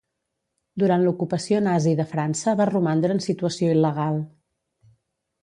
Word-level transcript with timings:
Durant 0.83 1.03
l'ocupació 1.07 1.59
nazi 1.65 1.93
de 1.99 2.07
França 2.15 2.55
va 2.63 2.67
romandre 2.71 3.15
en 3.19 3.23
situació 3.27 3.71
il·legal. 3.77 4.21